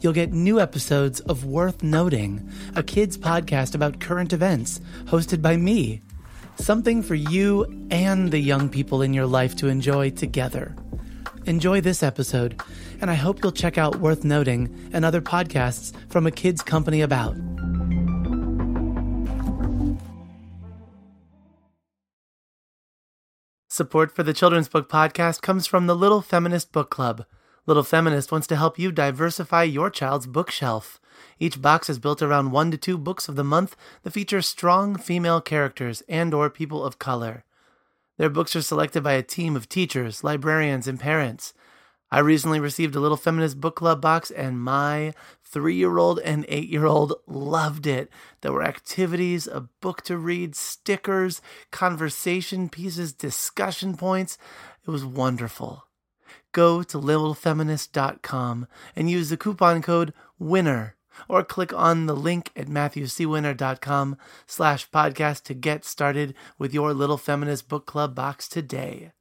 [0.00, 5.56] you'll get new episodes of Worth Noting, a kids podcast about current events, hosted by
[5.56, 6.02] me.
[6.56, 10.74] Something for you and the young people in your life to enjoy together.
[11.44, 12.60] Enjoy this episode,
[13.00, 17.02] and I hope you'll check out Worth Noting and other podcasts from a kids company
[17.02, 17.36] about.
[23.68, 27.26] Support for the Children's Book Podcast comes from the Little Feminist Book Club.
[27.66, 31.00] Little Feminist wants to help you diversify your child's bookshelf.
[31.40, 34.96] Each box is built around one to two books of the month that feature strong
[34.96, 37.44] female characters and or people of color.
[38.18, 41.54] Their books are selected by a team of teachers, librarians, and parents.
[42.08, 46.46] I recently received a Little Feminist Book Club box, and my three year old and
[46.48, 48.08] eight year old loved it.
[48.42, 54.38] There were activities, a book to read, stickers, conversation pieces, discussion points.
[54.86, 55.85] It was wonderful.
[56.56, 60.96] Go to littlefeminist.com and use the coupon code WINNER
[61.28, 67.18] or click on the link at matthewcwinner.com slash podcast to get started with your Little
[67.18, 69.12] Feminist Book Club box today.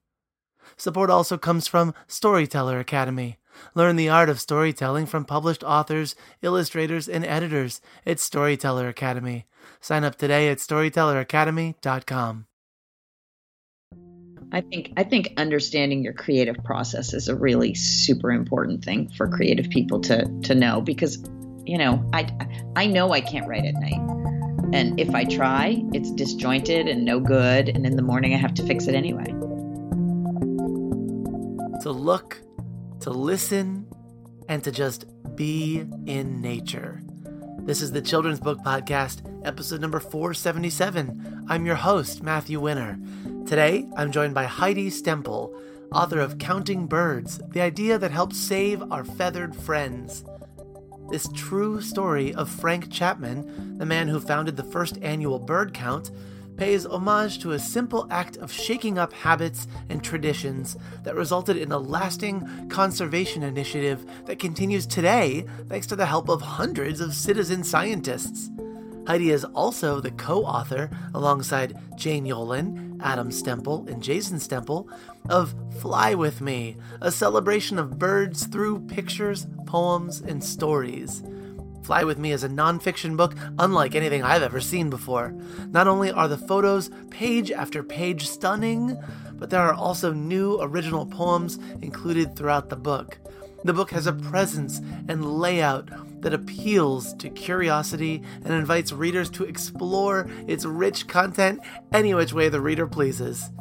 [0.78, 3.38] Support also comes from Storyteller Academy.
[3.74, 9.46] Learn the art of storytelling from published authors, illustrators, and editors at Storyteller Academy.
[9.82, 12.48] Sign up today at storytelleracademy.com.
[14.52, 19.28] I think I think understanding your creative process is a really super important thing for
[19.28, 21.24] creative people to to know because
[21.66, 22.30] you know, I
[22.76, 24.00] I know I can't write at night.
[24.74, 28.54] And if I try, it's disjointed and no good and in the morning I have
[28.56, 29.26] to fix it anyway.
[31.82, 32.42] To look,
[33.02, 33.88] to listen,
[34.48, 35.06] and to just
[35.36, 37.02] be in nature.
[37.60, 41.46] This is the Children's Book Podcast, episode number 477.
[41.48, 43.00] I'm your host, Matthew Winner.
[43.46, 45.54] Today, I'm joined by Heidi Stemple,
[45.92, 50.26] author of Counting Birds The Idea That Helps Save Our Feathered Friends.
[51.12, 56.10] This true story of Frank Chapman, the man who founded the first annual bird count,
[56.58, 61.72] pays homage to a simple act of shaking up habits and traditions that resulted in
[61.72, 67.64] a lasting conservation initiative that continues today thanks to the help of hundreds of citizen
[67.64, 68.50] scientists.
[69.06, 74.88] Heidi is also the co author, alongside Jane Yolen, Adam Stemple, and Jason Stemple,
[75.30, 81.24] of Fly With Me, a celebration of birds through pictures, poems, and stories.
[81.84, 85.36] Fly With Me is a nonfiction book unlike anything I've ever seen before.
[85.68, 88.98] Not only are the photos page after page stunning,
[89.34, 93.20] but there are also new original poems included throughout the book.
[93.64, 95.90] The book has a presence and layout
[96.26, 101.60] that appeals to curiosity and invites readers to explore its rich content
[101.94, 103.52] any which way the reader pleases.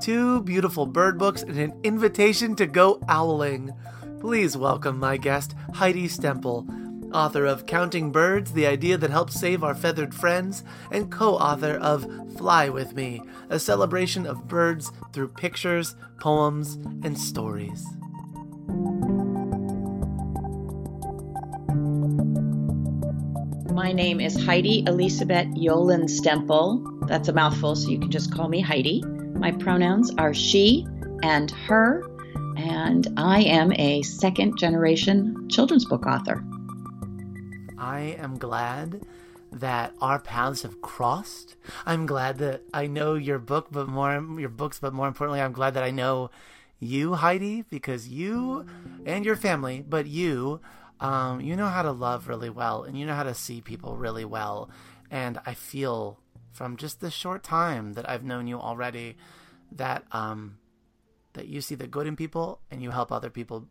[0.00, 3.70] Two beautiful bird books and an invitation to go owling.
[4.18, 6.66] Please welcome my guest, Heidi Stemple,
[7.14, 11.76] author of Counting Birds The Idea That Helps Save Our Feathered Friends, and co author
[11.76, 12.04] of
[12.36, 17.86] Fly With Me, a celebration of birds through pictures, poems, and stories.
[23.72, 27.08] My name is Heidi Elisabeth Yolen Stemple.
[27.08, 29.02] That's a mouthful, so you can just call me Heidi.
[29.02, 30.86] My pronouns are she
[31.22, 32.06] and her,
[32.58, 36.44] and I am a second generation children's book author.
[37.78, 39.06] I am glad
[39.50, 41.56] that our paths have crossed.
[41.86, 45.52] I'm glad that I know your book, but more your books, but more importantly, I'm
[45.52, 46.30] glad that I know
[46.78, 48.66] you, Heidi, because you
[49.06, 50.60] and your family, but you
[51.02, 53.96] um, you know how to love really well and you know how to see people
[53.96, 54.70] really well.
[55.10, 56.18] And I feel
[56.52, 59.16] from just the short time that I've known you already
[59.72, 60.58] that um,
[61.32, 63.66] that you see the good in people and you help other people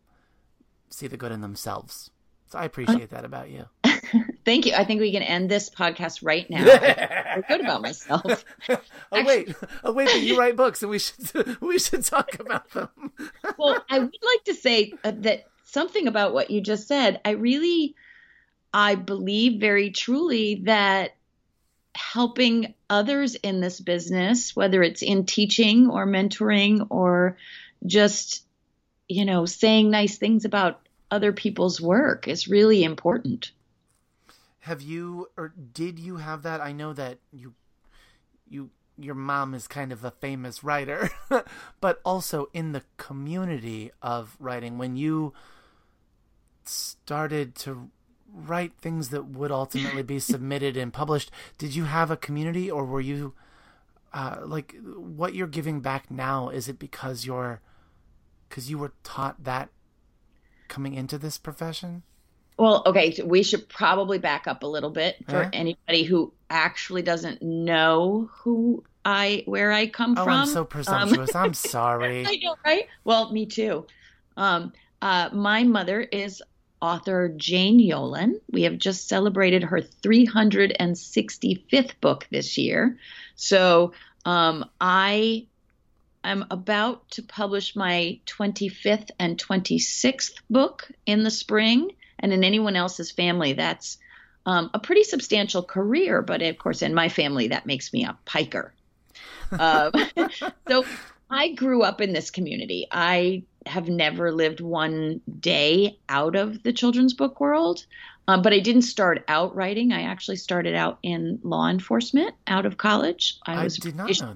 [0.90, 2.10] see the good in themselves.
[2.48, 3.64] So I appreciate that about you.
[4.44, 4.74] Thank you.
[4.74, 6.62] I think we can end this podcast right now.
[6.66, 8.44] I feel good about myself.
[8.68, 8.76] oh
[9.10, 9.54] Actually, wait,
[9.84, 12.90] oh wait, but you write books, and we should we should talk about them.
[13.56, 17.20] well, I would like to say uh, that something about what you just said.
[17.24, 17.94] I really,
[18.72, 21.16] I believe very truly that
[21.94, 27.36] helping others in this business, whether it's in teaching or mentoring or
[27.86, 28.44] just,
[29.08, 30.80] you know, saying nice things about
[31.10, 33.52] other people's work is really important.
[34.60, 36.60] Have you or did you have that?
[36.60, 37.54] I know that you
[38.48, 41.10] you your mom is kind of a famous writer,
[41.80, 45.32] but also in the community of writing when you
[46.68, 47.90] started to
[48.32, 52.84] write things that would ultimately be submitted and published, did you have a community or
[52.84, 53.34] were you
[54.12, 57.62] uh, like what you're giving back now is it because you're
[58.48, 59.70] because you were taught that
[60.68, 62.02] coming into this profession?
[62.58, 67.02] Well, okay, so we should probably back up a little bit for anybody who actually
[67.02, 70.32] doesn't know who I where I come oh, from.
[70.40, 71.34] I'm so presumptuous.
[71.34, 72.26] Um, I'm sorry.
[72.26, 72.86] I know, right?
[73.04, 73.86] Well, me too.
[74.36, 76.42] Um, uh, my mother is
[76.82, 78.34] author Jane Yolen.
[78.50, 82.98] We have just celebrated her 365th book this year.
[83.36, 83.92] So
[84.26, 85.46] um, I
[86.24, 91.92] am about to publish my 25th and 26th book in the spring.
[92.18, 93.96] And in anyone else's family, that's
[94.44, 96.20] um, a pretty substantial career.
[96.20, 98.74] But of course, in my family, that makes me a piker.
[99.52, 99.90] Uh,
[100.68, 100.84] so
[101.30, 102.86] I grew up in this community.
[102.90, 107.84] I have never lived one day out of the children's book world.
[108.28, 109.92] Um, but I didn't start out writing.
[109.92, 113.38] I actually started out in law enforcement out of college.
[113.44, 114.34] I, was I did not know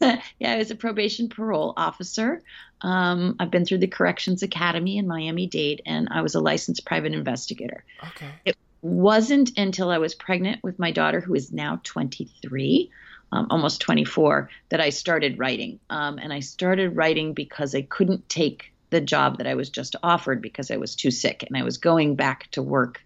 [0.00, 0.22] that.
[0.40, 2.42] yeah, I was a probation parole officer.
[2.82, 6.84] Um, I've been through the Corrections Academy in Miami Dade, and I was a licensed
[6.84, 7.84] private investigator.
[8.02, 8.30] Okay.
[8.44, 12.90] It wasn't until I was pregnant with my daughter, who is now 23,
[13.32, 15.80] um, almost 24, that I started writing.
[15.88, 19.96] Um, and I started writing because I couldn't take the job that I was just
[20.02, 23.00] offered because I was too sick, and I was going back to work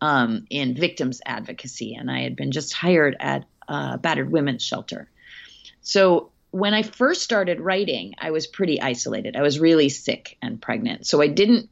[0.00, 5.08] um, in victims advocacy, and I had been just hired at a battered women's shelter.
[5.80, 9.34] So when I first started writing, I was pretty isolated.
[9.34, 11.06] I was really sick and pregnant.
[11.06, 11.68] So I didn't,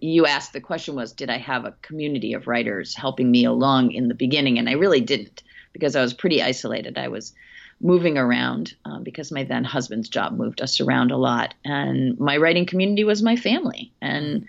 [0.00, 3.92] you asked the question was, did I have a community of writers helping me along
[3.92, 4.58] in the beginning?
[4.58, 5.42] And I really didn't
[5.72, 6.98] because I was pretty isolated.
[6.98, 7.32] I was
[7.80, 11.54] moving around um, because my then husband's job moved us around a lot.
[11.64, 13.92] And my writing community was my family.
[14.00, 14.46] And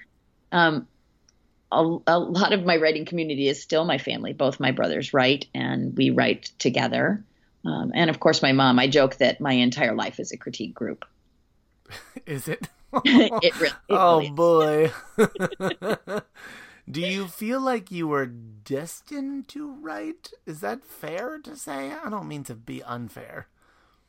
[0.51, 0.88] um,
[1.71, 4.33] a, a, lot of my writing community is still my family.
[4.33, 7.24] Both my brothers write, and we write together.
[7.65, 8.77] Um, and of course, my mom.
[8.77, 11.06] I joke that my entire life is a critique group.
[12.27, 12.69] is it?
[13.06, 14.92] it, really, it oh really boy.
[16.90, 20.31] Do you feel like you were destined to write?
[20.45, 21.92] Is that fair to say?
[21.92, 23.48] I don't mean to be unfair.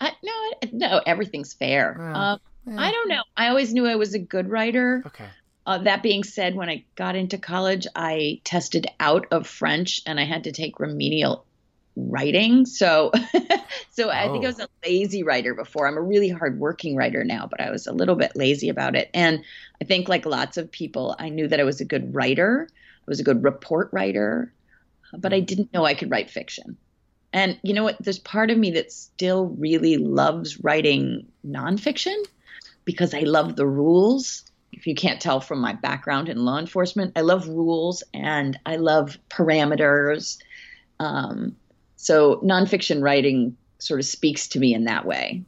[0.00, 0.32] Uh, no,
[0.72, 1.96] no, everything's fair.
[1.98, 2.32] Yeah.
[2.32, 2.40] Um,
[2.78, 3.22] I don't know.
[3.36, 5.02] I always knew I was a good writer.
[5.06, 5.28] Okay.
[5.66, 10.18] Uh, that being said, when I got into college, I tested out of French and
[10.18, 11.46] I had to take remedial
[11.96, 12.66] writing.
[12.66, 13.12] So,
[13.90, 15.86] so I think I was a lazy writer before.
[15.86, 19.10] I'm a really hardworking writer now, but I was a little bit lazy about it.
[19.14, 19.44] And
[19.80, 22.68] I think, like lots of people, I knew that I was a good writer.
[22.70, 24.52] I was a good report writer,
[25.16, 26.76] but I didn't know I could write fiction.
[27.32, 27.96] And you know what?
[28.00, 32.16] There's part of me that still really loves writing nonfiction
[32.84, 34.44] because I love the rules
[34.76, 38.76] if you can't tell from my background in law enforcement, I love rules and I
[38.76, 40.38] love parameters.
[40.98, 41.56] Um,
[42.04, 45.42] so nonfiction writing sort of speaks to me in that way.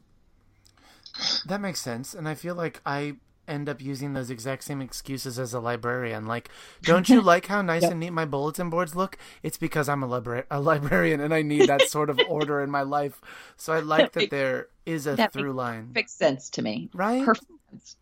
[1.45, 2.15] That makes sense.
[2.15, 6.25] And I feel like I end up using those exact same excuses as a librarian.
[6.25, 6.49] Like,
[6.81, 7.91] don't you like how nice yep.
[7.91, 9.19] and neat my bulletin boards look?
[9.43, 12.71] It's because I'm a, libra- a librarian and I need that sort of order in
[12.71, 13.21] my life.
[13.59, 15.91] So I like that there is a that through line.
[15.95, 16.89] Makes sense to me.
[16.95, 17.23] Right?
[17.23, 17.51] Perfect.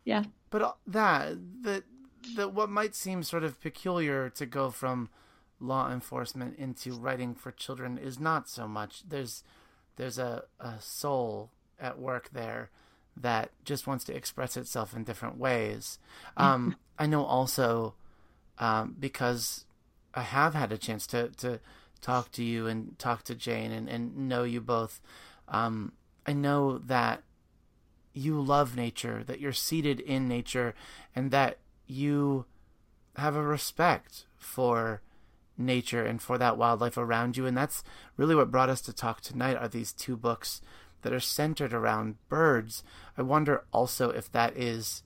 [0.04, 0.22] Yeah.
[0.50, 1.82] But uh, that that
[2.36, 5.08] that what might seem sort of peculiar to go from
[5.60, 9.02] law enforcement into writing for children is not so much.
[9.08, 9.42] There's
[9.96, 12.70] there's a, a soul at work there
[13.16, 15.98] that just wants to express itself in different ways.
[16.36, 17.94] Um, I know also
[18.58, 19.66] um, because
[20.14, 21.60] I have had a chance to, to
[22.00, 25.00] talk to you and talk to Jane and, and know you both.
[25.48, 25.92] Um,
[26.26, 27.22] I know that
[28.12, 30.74] you love nature, that you're seated in nature,
[31.14, 32.46] and that you
[33.16, 35.02] have a respect for
[35.56, 37.46] nature and for that wildlife around you.
[37.46, 37.84] And that's
[38.16, 40.60] really what brought us to talk tonight are these two books
[41.02, 42.82] that are centered around birds.
[43.16, 45.02] I wonder also if that is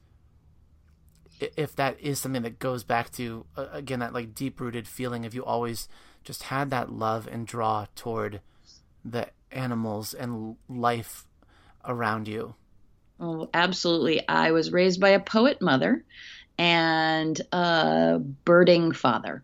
[1.41, 5.25] if that is something that goes back to uh, again that like deep rooted feeling
[5.25, 5.89] of you always
[6.25, 8.41] just had that love and draw toward
[9.05, 11.27] the animals and life
[11.85, 12.55] around you.
[13.21, 14.27] Oh, absolutely.
[14.29, 16.05] I was raised by a poet mother
[16.59, 19.43] and a birding father.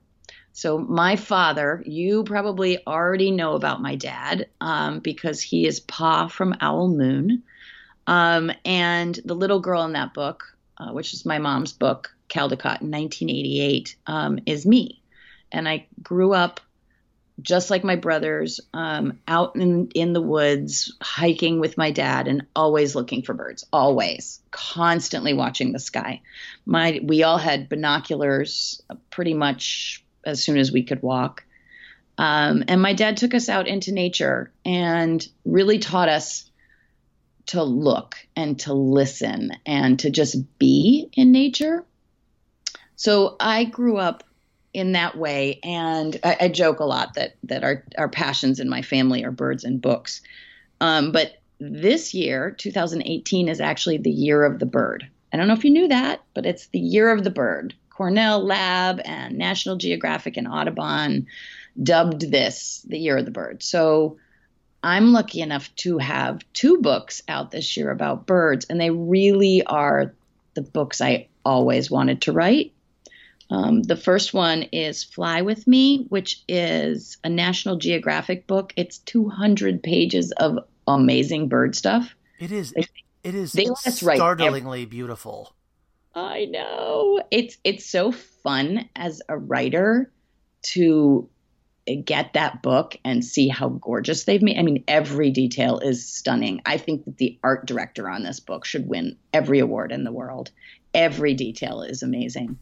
[0.57, 6.29] So, my father, you probably already know about my dad um, because he is Pa
[6.29, 7.43] from Owl Moon.
[8.07, 12.83] Um, and the little girl in that book, uh, which is my mom's book, Caldecott
[12.83, 15.03] in 1988, um, is me.
[15.51, 16.61] And I grew up
[17.43, 22.47] just like my brothers, um, out in, in the woods, hiking with my dad, and
[22.55, 23.67] always looking for birds.
[23.73, 26.21] Always, constantly watching the sky.
[26.65, 28.81] My we all had binoculars,
[29.11, 31.45] pretty much as soon as we could walk.
[32.17, 36.49] Um, and my dad took us out into nature and really taught us
[37.47, 41.85] to look and to listen and to just be in nature.
[42.97, 44.25] So I grew up
[44.73, 48.69] in that way, and I, I joke a lot that that our our passions in
[48.69, 50.21] my family are birds and books.
[50.81, 55.09] Um, but this year, 2018, is actually the year of the bird.
[55.33, 57.75] I don't know if you knew that, but it's the year of the bird.
[57.97, 61.29] Cornell Lab and National Geographic and Audubon
[61.81, 63.63] dubbed this the year of the bird.
[63.63, 64.19] So
[64.83, 69.63] I'm lucky enough to have two books out this year about birds, and they really
[69.65, 70.13] are
[70.55, 72.73] the books I always wanted to write.
[73.49, 78.73] Um, the first one is Fly With Me, which is a National Geographic book.
[78.77, 80.59] It's 200 pages of
[80.89, 82.15] amazing bird stuff.
[82.41, 82.73] It is.
[82.73, 82.89] It,
[83.23, 85.55] it is startlingly every- beautiful.
[86.15, 87.21] I know.
[87.31, 90.13] It's it's so fun as a writer
[90.63, 91.29] to
[92.05, 94.59] get that book and see how gorgeous they've made.
[94.59, 96.63] I mean, every detail is stunning.
[96.65, 100.13] I think that the art director on this book should win every award in the
[100.13, 100.51] world.
[100.95, 102.59] Every detail is amazing.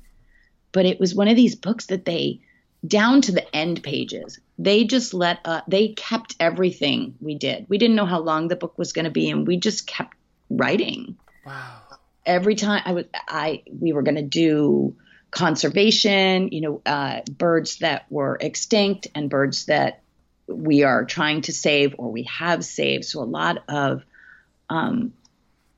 [0.72, 2.40] But it was one of these books that they
[2.84, 4.40] down to the end pages.
[4.58, 7.66] They just let uh, they kept everything we did.
[7.68, 10.16] We didn't know how long the book was going to be and we just kept
[10.50, 11.16] writing.
[11.46, 11.81] Wow
[12.24, 14.96] every time I was I we were going to do
[15.30, 20.02] conservation, you know, uh, birds that were extinct and birds that
[20.46, 23.04] we are trying to save or we have saved.
[23.06, 24.04] So a lot of
[24.68, 25.14] um,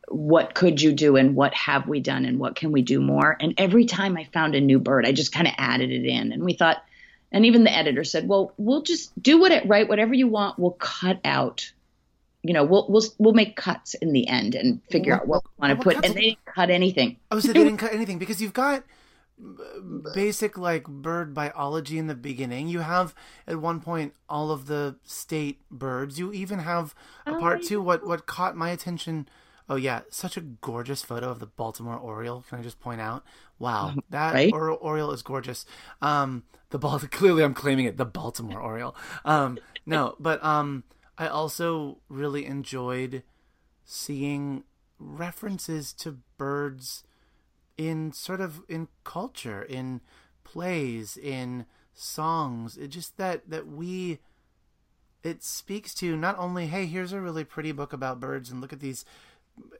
[0.08, 3.36] what could you do and what have we done and what can we do more?
[3.38, 6.32] And every time I found a new bird, I just kind of added it in.
[6.32, 6.82] And we thought,
[7.30, 10.58] and even the editor said, well, we'll just do what it write whatever you want.
[10.58, 11.72] We'll cut out
[12.44, 15.42] you know, we'll we'll we'll make cuts in the end and figure what, out what
[15.44, 16.04] we want to put.
[16.04, 17.16] And they didn't cut anything.
[17.30, 18.84] Oh, was they didn't cut anything because you've got
[20.14, 22.68] basic like bird biology in the beginning.
[22.68, 23.14] You have
[23.46, 26.18] at one point all of the state birds.
[26.18, 26.94] You even have
[27.26, 27.80] a oh, part two.
[27.80, 29.26] What what caught my attention?
[29.66, 32.44] Oh yeah, such a gorgeous photo of the Baltimore Oriole.
[32.46, 33.24] Can I just point out?
[33.58, 34.52] Wow, that right?
[34.52, 35.64] or- Oriole is gorgeous.
[36.02, 37.96] Um, the ball clearly I'm claiming it.
[37.96, 38.94] The Baltimore Oriole.
[39.24, 40.84] Um, no, but um
[41.16, 43.22] I also really enjoyed
[43.84, 44.64] seeing
[44.98, 47.04] references to birds
[47.76, 50.00] in sort of in culture, in
[50.42, 52.76] plays, in songs.
[52.76, 54.18] It just that that we
[55.22, 58.72] it speaks to not only hey, here's a really pretty book about birds and look
[58.72, 59.04] at these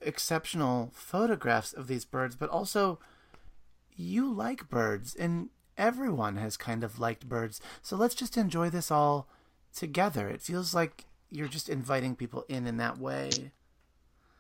[0.01, 2.99] exceptional photographs of these birds, but also
[3.97, 7.61] you like birds and everyone has kind of liked birds.
[7.83, 9.29] So let's just enjoy this all
[9.75, 10.29] together.
[10.29, 13.31] It feels like you're just inviting people in in that way.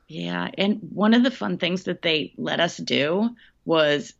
[0.06, 3.30] Yeah, and one of the fun things that they let us do
[3.64, 4.14] was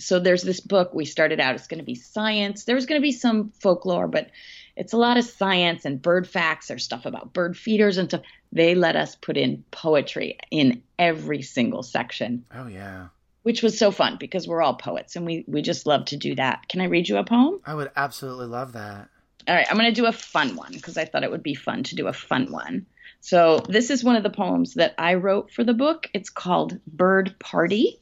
[0.00, 3.04] so there's this book we started out it's going to be science there's going to
[3.04, 4.30] be some folklore but
[4.78, 8.22] it's a lot of science and bird facts or stuff about bird feeders and stuff.
[8.52, 12.44] They let us put in poetry in every single section.
[12.54, 13.08] Oh yeah.
[13.42, 16.36] Which was so fun because we're all poets and we we just love to do
[16.36, 16.68] that.
[16.68, 17.58] Can i read you a poem?
[17.66, 19.08] I would absolutely love that
[19.48, 21.54] all right, I'm going to do a fun one because I thought it would be
[21.54, 22.84] fun to do a fun one.
[23.20, 26.08] So, this is one of the poems that I wrote for the book.
[26.12, 27.98] It's called Bird Party.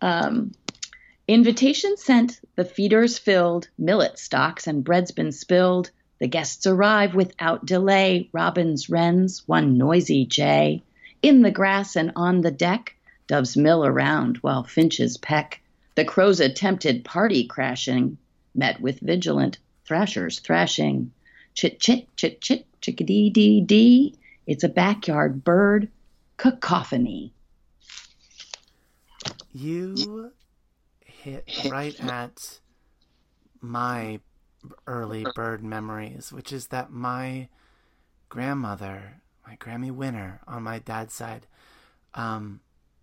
[0.00, 0.52] Um,
[1.28, 5.90] invitation sent, the feeders filled, millet stocks and bread's been spilled.
[6.18, 8.28] The guests arrive without delay.
[8.32, 10.82] Robins, wrens, one noisy jay.
[11.22, 12.96] In the grass and on the deck,
[13.28, 15.62] doves mill around while finches peck.
[15.94, 18.18] The crows attempted party crashing,
[18.54, 21.12] met with vigilant thrashers thrashing.
[21.54, 24.18] Chit chit chit chit chickadee dee dee.
[24.46, 25.88] It's a backyard bird
[26.36, 27.32] cacophony.
[29.52, 30.32] You
[31.04, 32.60] hit right at
[33.60, 34.20] my
[34.86, 37.48] early bird memories, which is that my
[38.28, 41.46] grandmother, my Grammy winner on my dad's side,
[42.14, 42.60] um,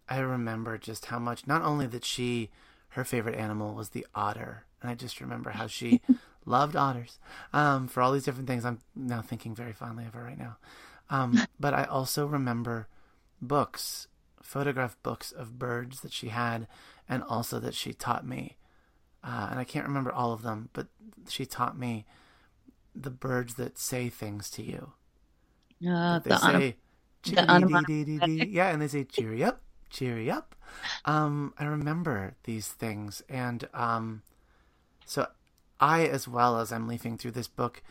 [0.10, 2.50] I remember just how much, not only that she,
[2.90, 6.02] her favorite animal was the otter, and I just remember how she
[6.46, 7.20] loved otters
[7.54, 8.66] um, for all these different things.
[8.66, 10.58] I'm now thinking very fondly of her right now.
[11.10, 12.88] Um, but I also remember
[13.42, 14.08] books,
[14.42, 16.68] photograph books of birds that she had,
[17.08, 18.58] and also that she taught me
[19.24, 20.88] uh, and I can't remember all of them, but
[21.28, 22.06] she taught me
[22.96, 24.94] the birds that say things to you.
[25.88, 26.78] Uh, They the say,
[27.26, 30.56] the "Chickadee-dee-dee-dee-dee." yeah, and they say, cheery up, cheery up.
[31.06, 33.22] Um, I remember these things.
[33.30, 34.24] And um,
[35.06, 35.28] so
[35.82, 37.82] I, as well as I'm leafing through this book,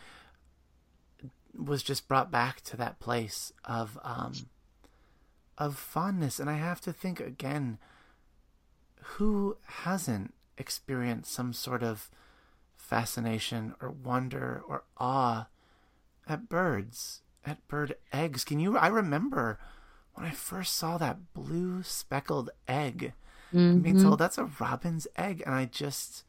[1.55, 4.33] was just brought back to that place of um,
[5.59, 6.39] of fondness.
[6.39, 7.79] And I have to think again,
[9.03, 12.09] who hasn't experienced some sort of
[12.77, 15.49] fascination or wonder or awe
[16.29, 18.45] at birds, at bird eggs?
[18.45, 18.79] Can you?
[18.79, 19.59] I remember
[20.15, 23.13] when I first saw that blue speckled egg.
[23.53, 26.25] I'm being told that's a robin's egg, and I just.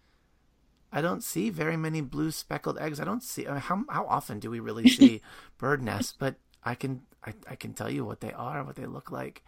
[0.91, 2.99] I don't see very many blue speckled eggs.
[2.99, 5.21] I don't see I mean, how how often do we really see
[5.57, 8.85] bird nests, but I can I, I can tell you what they are, what they
[8.85, 9.43] look like.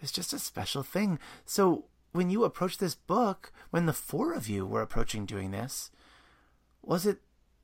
[0.00, 1.18] There's just a special thing.
[1.44, 5.90] So when you approach this book, when the four of you were approaching doing this,
[6.82, 7.18] was it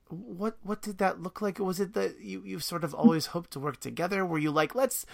[0.08, 1.58] what what did that look like?
[1.58, 4.26] Was it that you you sort of always hoped to work together?
[4.26, 5.06] Were you like let's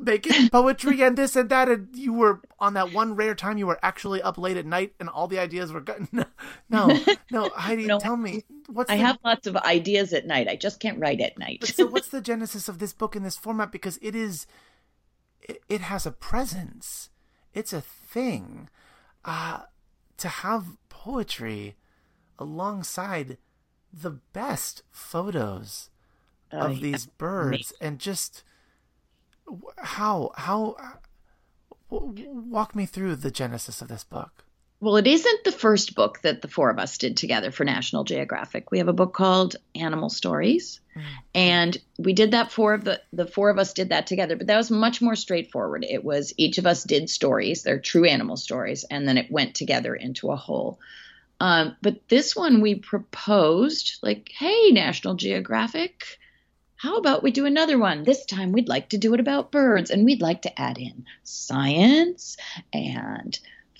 [0.00, 3.58] make it poetry and this and that, and you were on that one rare time
[3.58, 6.08] you were actually up late at night and all the ideas were good?
[6.12, 6.24] No,
[6.68, 6.98] no,
[7.30, 10.48] no Heidi, No, tell me what's I the, have lots of ideas at night.
[10.48, 11.58] I just can't write at night.
[11.60, 13.70] but so what's the genesis of this book in this format?
[13.70, 14.46] Because it is,
[15.40, 17.10] it, it has a presence.
[17.54, 18.68] It's a thing.
[19.24, 19.60] Uh,
[20.18, 21.76] to have poetry
[22.38, 23.38] alongside
[23.92, 25.90] the best photos
[26.52, 28.44] Oh, of these birds and just
[29.78, 30.76] how how
[31.88, 34.44] walk me through the genesis of this book.
[34.78, 38.04] Well, it isn't the first book that the four of us did together for National
[38.04, 38.70] Geographic.
[38.70, 40.80] We have a book called Animal Stories,
[41.34, 44.36] and we did that four of the the four of us did that together.
[44.36, 45.84] But that was much more straightforward.
[45.88, 49.54] It was each of us did stories, they're true animal stories, and then it went
[49.54, 50.78] together into a whole.
[51.40, 56.18] Um, but this one we proposed, like, hey, National Geographic,
[56.76, 58.02] how about we do another one?
[58.04, 61.06] This time we'd like to do it about birds, and we'd like to add in
[61.24, 62.36] science
[62.72, 63.38] and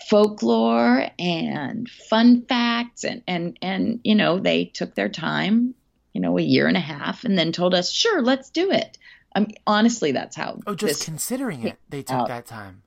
[0.09, 5.75] folklore and fun facts and and and you know they took their time
[6.13, 8.99] you know a year and a half and then told us sure let's do it
[9.35, 12.29] um, honestly that's how Oh, just considering it, they took out.
[12.29, 12.83] that time.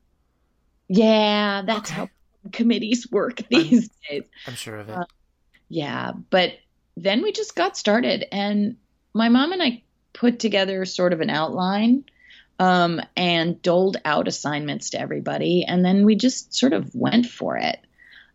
[0.88, 1.94] yeah that's Okay.
[2.02, 2.10] how
[2.54, 4.98] committees work these days I'm sure of it.
[4.98, 5.06] Uh,
[5.68, 6.54] yeah but
[6.96, 8.78] then we just got started and
[9.14, 9.82] my mom and i
[10.20, 12.04] put together sort of an outline
[12.60, 17.58] um, and doled out assignments to everybody and then we just sort of went for
[17.58, 17.80] it.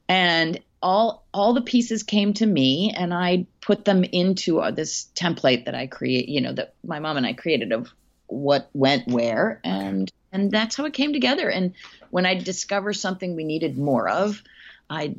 [0.09, 5.09] And all all the pieces came to me and i put them into uh, this
[5.15, 7.91] template that i create you know that my mom and i created of
[8.27, 11.49] what went where and and that's how it came together.
[11.49, 11.75] And
[12.11, 14.43] when i discover something we needed more of
[14.89, 15.17] I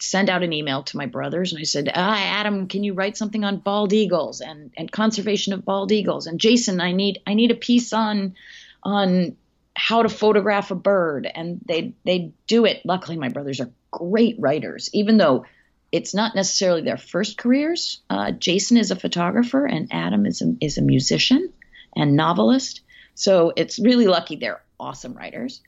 [0.00, 3.16] send out an email to my brothers and I said, ah, Adam, can you write
[3.16, 6.26] something on bald eagles and, and conservation of bald eagles?
[6.26, 8.34] And Jason, I need I need a piece on
[8.82, 9.36] on
[9.74, 11.30] how to photograph a bird.
[11.32, 12.84] And they they do it.
[12.84, 15.44] Luckily, my brothers are great writers, even though
[15.92, 18.00] it's not necessarily their first careers.
[18.08, 21.52] Uh, Jason is a photographer and Adam is a, is a musician
[21.94, 22.80] and novelist.
[23.14, 25.60] So it's really lucky they're awesome writers.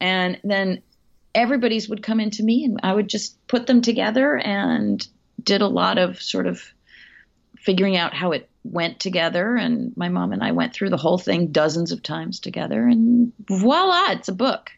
[0.00, 0.82] And then
[1.34, 5.06] everybody's would come into me and I would just put them together and
[5.42, 6.62] did a lot of sort of
[7.58, 11.18] figuring out how it went together and my mom and I went through the whole
[11.18, 14.70] thing dozens of times together and voila it's a book.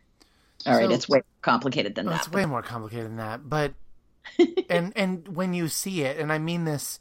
[0.67, 2.27] All right, So- it's way more complicated than Well, that.
[2.27, 3.75] it's way more complicated than that, but
[4.71, 6.99] and and when you see it, and I mean this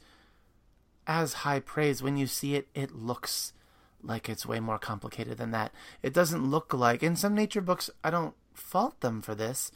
[1.08, 3.54] as high praise, when you see it, it looks
[4.02, 5.72] like it's way more complicated than that.
[6.02, 7.90] It doesn't look like in some nature books.
[8.04, 9.72] I don't fault them for this.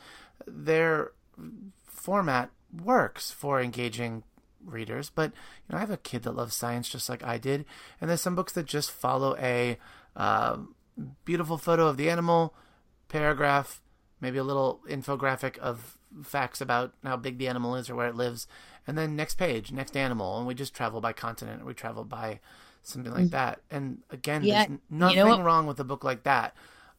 [0.46, 1.12] Their
[1.86, 2.50] format
[2.84, 4.24] works for engaging
[4.66, 7.66] readers, but you know I have a kid that loves science just like I did,
[8.00, 9.78] and there's some books that just follow a
[10.16, 10.58] uh,
[11.26, 12.54] beautiful photo of the animal,
[13.08, 13.82] paragraph,
[14.20, 18.16] maybe a little infographic of facts about how big the animal is or where it
[18.16, 18.48] lives,
[18.86, 22.04] and then next page, next animal, and we just travel by continent or we travel
[22.04, 22.40] by
[22.84, 23.60] something like that.
[23.70, 26.56] And again, Yeah, there's nothing you know wrong with a book like that.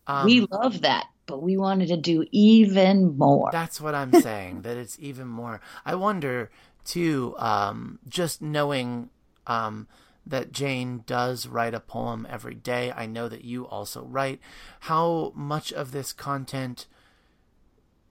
[0.09, 3.51] Um, we love that, but we wanted to do even more.
[3.53, 4.62] that's what I'm saying.
[4.62, 5.61] that it's even more.
[5.85, 6.51] I wonder
[6.85, 7.35] too.
[7.38, 9.11] Um, just knowing
[9.47, 9.87] um,
[10.27, 12.90] that Jane does write a poem every day.
[12.97, 14.40] I know that you also write.
[14.81, 16.87] How much of this content,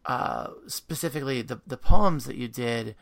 [0.05, 2.95] uh, specifically the the poems that you did,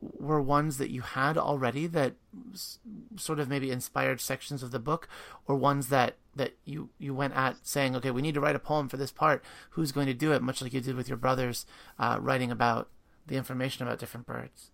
[0.00, 2.14] were ones that you had already that
[2.52, 2.78] s-
[3.16, 5.08] sort of maybe inspired sections of the book,
[5.46, 8.60] or ones that that you you went at saying, okay, we need to write a
[8.60, 9.44] poem for this part.
[9.70, 10.42] Who's going to do it?
[10.42, 11.66] Much like you did with your brothers,
[11.98, 12.88] uh, writing about
[13.26, 14.70] the information about different birds?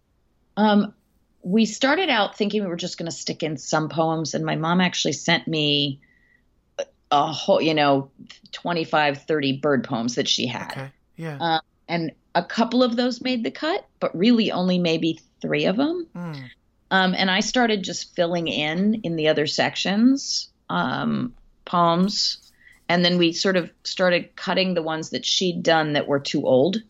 [0.56, 0.94] Um,
[1.42, 4.56] we started out thinking we were just going to stick in some poems, and my
[4.56, 6.00] mom actually sent me
[7.10, 8.10] a whole, you know,
[8.52, 10.70] 25, 30 bird poems that she had.
[10.70, 10.90] Okay.
[11.16, 11.36] Yeah.
[11.40, 15.76] Um, and a couple of those made the cut, but really only maybe three of
[15.76, 16.06] them.
[16.16, 16.50] Mm.
[16.90, 22.38] Um, and I started just filling in in the other sections um, poems,
[22.88, 26.46] and then we sort of started cutting the ones that she'd done that were too
[26.46, 26.82] old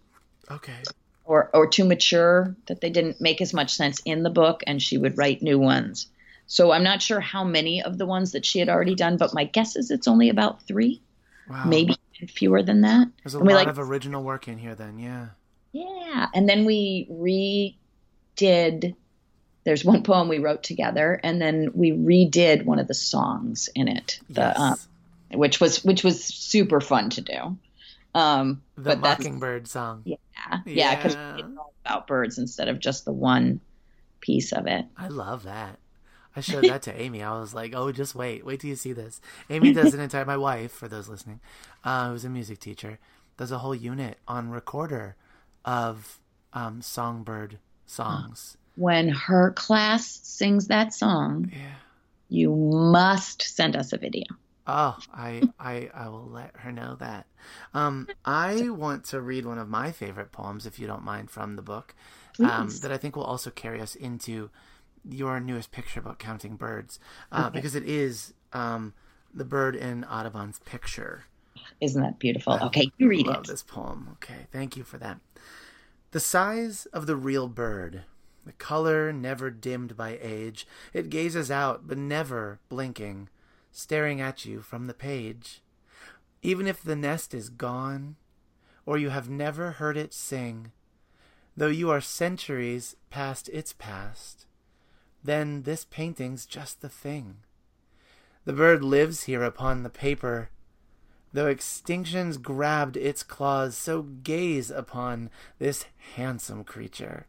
[0.51, 0.83] Okay.
[1.25, 4.83] or or too mature that they didn't make as much sense in the book, and
[4.83, 6.09] she would write new ones.
[6.47, 9.33] So I'm not sure how many of the ones that she had already done, but
[9.35, 11.01] my guess is it's only about three,
[11.49, 11.65] Wow.
[11.67, 11.97] maybe
[12.29, 13.09] fewer than that.
[13.23, 15.29] There's a lot like- of original work in here then, yeah.
[15.73, 16.29] Yeah.
[16.35, 17.09] And then we
[18.37, 18.95] redid
[19.64, 23.88] there's one poem we wrote together and then we redid one of the songs in
[23.88, 24.20] it.
[24.31, 24.59] The Yes.
[24.59, 27.57] um, which was which was super fun to do.
[28.14, 30.03] Um the Mockingbird song.
[30.05, 30.16] yeah.
[30.66, 31.37] Yeah, because Yeah.
[31.38, 33.61] it's all about birds instead of just the one
[34.20, 34.85] piece of it.
[34.96, 35.79] I love that.
[36.37, 37.22] I showed that to Amy.
[37.22, 40.24] I was like, "Oh, just wait, wait till you see this." Amy does an entire.
[40.24, 41.40] My wife, for those listening,
[41.85, 42.98] uh, who's a music teacher,
[43.37, 45.14] does a whole unit on recorder
[45.64, 46.18] of
[46.53, 48.57] um, songbird songs.
[48.77, 51.75] When her class sings that song, Yeah.
[52.29, 54.25] you must send us a video.
[54.67, 57.27] Oh, I, I, I will let her know that.
[57.75, 61.57] Um, I want to read one of my favorite poems, if you don't mind, from
[61.57, 61.95] the book,
[62.41, 64.49] um, that I think will also carry us into
[65.07, 66.99] your newest picture book, Counting Birds,
[67.31, 67.59] uh, Okay.
[67.59, 68.95] because it is um,
[69.35, 71.25] the bird in Audubon's picture.
[71.83, 72.55] Isn't that beautiful?
[72.55, 73.39] I Okay, you read love it.
[73.41, 74.09] Love this poem.
[74.15, 75.19] Okay, thank you for that.
[76.13, 78.05] The size of the real bird,
[78.44, 83.28] the color never dimmed by age, it gazes out, but never blinking,
[83.72, 85.62] staring at you from the page.
[86.42, 88.16] Even if the nest is gone,
[88.87, 90.72] or you have never heard it sing,
[91.57, 94.46] though you are centuries past its past,
[95.22, 97.37] then this painting's just the thing.
[98.44, 100.50] The bird lives here upon the paper,
[101.33, 107.26] though extinction's grabbed its claws, so gaze upon this handsome creature.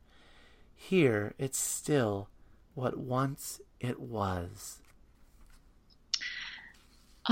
[0.90, 2.30] Here it's still
[2.76, 4.80] what once it was.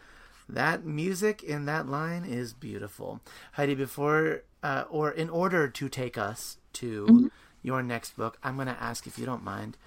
[0.49, 3.21] that music in that line is beautiful.
[3.53, 7.29] Heidi, before uh, or in order to take us to Mhm.
[7.63, 9.77] your next book, I'm going to ask if you don't mind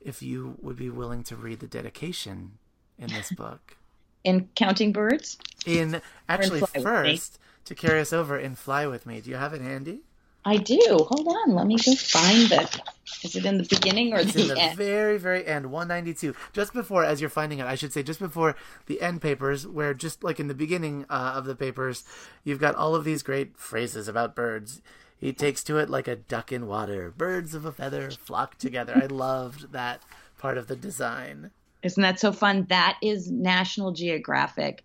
[0.00, 2.58] if you would be willing to read the dedication
[2.98, 3.76] in this book.
[4.24, 5.38] In Counting Birds?
[5.66, 6.82] In actually Me.
[6.82, 9.20] first to carry us over in Fly with Me.
[9.20, 10.00] Do you have it handy?
[10.44, 10.80] I do.
[11.08, 11.54] Hold on.
[11.54, 12.82] Let me go find the.
[13.22, 14.76] Is it in the beginning or It's in the the end?
[14.76, 16.34] very, very end, 192.
[16.52, 18.56] Just before, as you're finding it, I should say, just before
[18.86, 22.02] the end papers, where just like in the beginning uh, of the papers,
[22.42, 24.82] you've got all of these great phrases about birds.
[25.16, 27.12] He takes to it like a duck in water.
[27.16, 28.96] Birds of a feather flock together.
[29.00, 30.02] I loved that
[30.38, 31.52] part of the design.
[31.82, 32.66] Isn't that so fun?
[32.68, 34.84] That is National Geographic.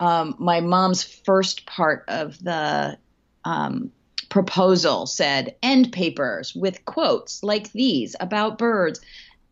[0.00, 2.98] Um, my mom's first part of the
[3.44, 3.92] um,
[4.28, 9.00] proposal said end papers with quotes like these about birds.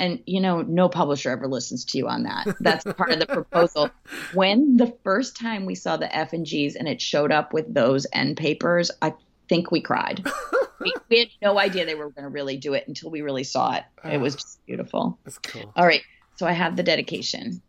[0.00, 2.56] And you know, no publisher ever listens to you on that.
[2.60, 3.90] That's part of the proposal.
[4.34, 7.72] When the first time we saw the F and G's and it showed up with
[7.72, 9.14] those end papers, I
[9.48, 10.26] think we cried.
[10.80, 13.44] we, we had no idea they were going to really do it until we really
[13.44, 13.84] saw it.
[14.04, 15.18] It was just beautiful.
[15.24, 15.72] That's cool.
[15.76, 16.02] All right.
[16.36, 17.62] So I have the dedication.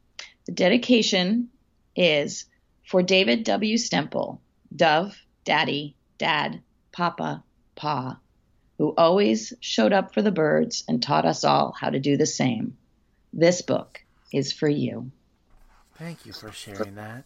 [0.45, 1.49] The dedication
[1.95, 2.45] is
[2.87, 3.77] for David W.
[3.77, 4.39] Stemple,
[4.75, 7.43] Dove, Daddy, Dad, Papa,
[7.75, 8.19] Pa,
[8.77, 12.25] who always showed up for the birds and taught us all how to do the
[12.25, 12.77] same.
[13.33, 14.01] This book
[14.31, 15.11] is for you.
[15.97, 17.25] Thank you for sharing that.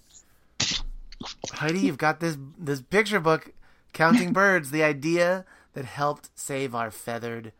[1.53, 3.51] Heidi, you've got this this picture book,
[3.93, 7.51] Counting Birds, the idea that helped save our feathered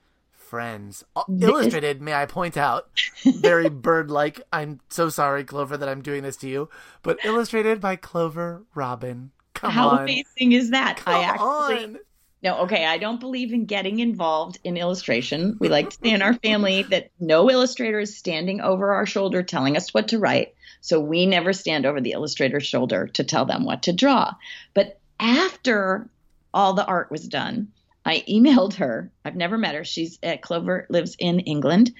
[0.49, 1.03] friends.
[1.15, 2.89] Uh, Illustrated, may I point out,
[3.23, 4.41] very bird-like.
[4.51, 6.69] I'm so sorry, Clover, that I'm doing this to you,
[7.03, 9.31] but illustrated by Clover Robin.
[9.53, 10.03] Come how on.
[10.03, 10.97] amazing is that?
[10.97, 11.99] Come I actually on.
[12.41, 15.57] No, okay, I don't believe in getting involved in illustration.
[15.59, 19.43] We like to say in our family that no illustrator is standing over our shoulder
[19.43, 20.55] telling us what to write.
[20.81, 24.33] So we never stand over the illustrator's shoulder to tell them what to draw.
[24.73, 26.09] But after
[26.53, 27.73] all the art was done,
[28.05, 29.11] I emailed her.
[29.25, 29.83] I've never met her.
[29.83, 31.91] She's at Clover, lives in England.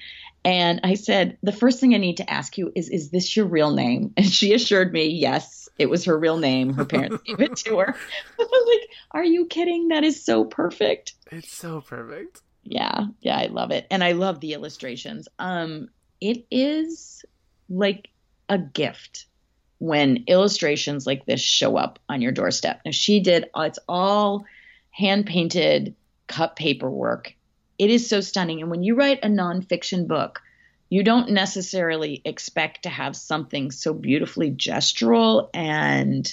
[0.44, 3.46] And I said, the first thing I need to ask you is, is this your
[3.46, 4.14] real name?
[4.16, 6.72] And she assured me, yes, it was her real name.
[6.72, 7.94] Her parents gave it to her.
[8.38, 9.88] I was like, are you kidding?
[9.88, 11.14] That is so perfect.
[11.30, 12.40] It's so perfect.
[12.62, 13.86] Yeah, yeah, I love it.
[13.90, 15.28] And I love the illustrations.
[15.38, 15.88] Um,
[16.20, 17.24] it is
[17.68, 18.08] like
[18.48, 19.26] a gift
[19.78, 22.82] when illustrations like this show up on your doorstep.
[22.84, 24.44] Now she did it's all
[24.90, 25.94] hand painted
[26.26, 27.34] cut paperwork.
[27.78, 28.60] It is so stunning.
[28.60, 30.42] And when you write a nonfiction book,
[30.90, 36.32] you don't necessarily expect to have something so beautifully gestural and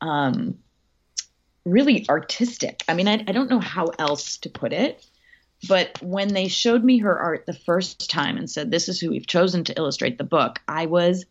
[0.00, 0.58] um,
[1.64, 2.82] really artistic.
[2.88, 5.06] I mean, I, I don't know how else to put it.
[5.68, 9.10] But when they showed me her art the first time and said, This is who
[9.10, 11.24] we've chosen to illustrate the book, I was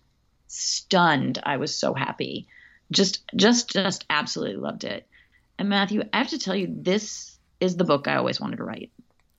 [0.48, 1.40] stunned.
[1.44, 2.48] I was so happy.
[2.92, 5.08] Just just just absolutely loved it.
[5.62, 8.64] And Matthew, I have to tell you, this is the book I always wanted to
[8.64, 8.92] write.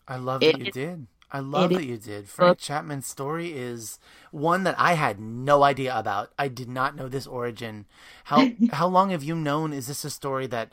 [0.07, 1.09] I love that you did.
[1.33, 2.29] I love that you did.
[2.29, 3.99] Frank Chapman's story is
[4.31, 6.33] one that I had no idea about.
[6.39, 7.87] I did not know this origin.
[8.23, 9.73] How how long have you known?
[9.73, 10.73] Is this a story that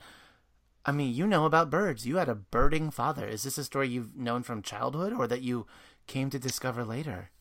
[0.85, 2.05] I mean, you know about birds.
[2.05, 3.25] You had a birding father.
[3.25, 5.65] Is this a story you've known from childhood or that you
[6.05, 7.31] came to discover later?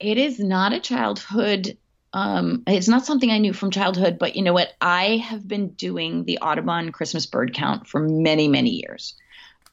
[0.00, 1.78] It is not a childhood
[2.12, 4.72] um, it's not something I knew from childhood, but you know what?
[4.80, 9.14] I have been doing the Audubon Christmas bird count for many, many years.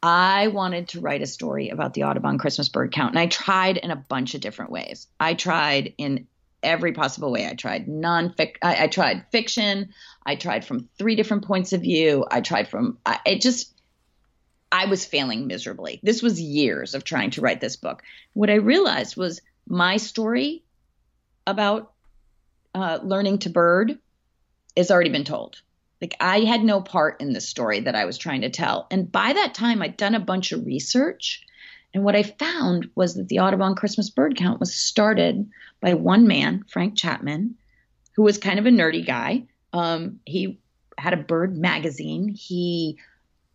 [0.02, 3.78] I wanted to write a story about the Audubon Christmas bird count, and I tried
[3.78, 5.08] in a bunch of different ways.
[5.20, 6.28] I tried in
[6.64, 7.46] every possible way.
[7.46, 9.90] I tried non I, I tried fiction.
[10.26, 12.26] I tried from three different points of view.
[12.30, 13.74] I tried from I, it just
[14.72, 16.00] I was failing miserably.
[16.04, 18.04] This was years of trying to write this book.
[18.34, 20.64] What I realized was my story
[21.46, 21.92] about
[22.80, 23.98] uh, learning to bird
[24.78, 25.62] has already been told.
[26.02, 28.88] Like I had no part in the story that I was trying to tell.
[28.90, 31.46] And by that time, I'd done a bunch of research.
[31.94, 35.50] And what I found was that the Audubon Christmas bird count was started
[35.82, 37.56] by one man, Frank Chapman,
[38.16, 39.44] who was kind of a nerdy guy.
[39.74, 40.60] Um, he
[40.98, 42.30] had a bird magazine.
[42.30, 42.98] He